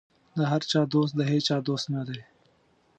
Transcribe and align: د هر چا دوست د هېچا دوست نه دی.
د 0.37 0.39
هر 0.51 0.61
چا 0.71 0.81
دوست 0.93 1.13
د 1.15 1.21
هېچا 1.31 1.57
دوست 1.67 1.85
نه 1.95 2.01
دی. 2.07 2.19